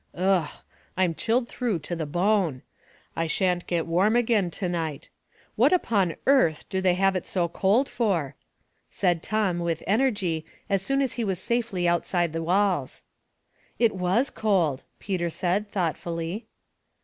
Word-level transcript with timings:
Ugh! 0.17 0.49
I'm 0.97 1.13
chilled 1.13 1.47
through 1.47 1.77
to 1.77 1.95
the 1.95 2.07
bone. 2.07 2.63
I 3.15 3.27
shan't 3.27 3.67
get 3.67 3.85
warm 3.85 4.15
again 4.15 4.49
to 4.49 4.67
night. 4.67 5.09
What 5.55 5.71
upon 5.71 6.15
earth 6.25 6.67
do 6.69 6.81
they 6.81 6.95
have 6.95 7.15
it 7.15 7.27
so 7.27 7.47
cold 7.47 7.87
for?" 7.87 8.33
said 8.89 9.21
Tom, 9.21 9.59
with 9.59 9.83
energy, 9.85 10.43
as 10.71 10.81
soon 10.81 11.03
as 11.03 11.13
he 11.13 11.23
was 11.23 11.37
safely 11.37 11.87
out 11.87 12.03
side 12.07 12.33
the 12.33 12.41
walls." 12.41 13.03
It 13.77 13.93
was 13.95 14.31
cold,'' 14.31 14.81
Peter 14.97 15.29
said, 15.29 15.69
thoughtfully. 15.71 16.47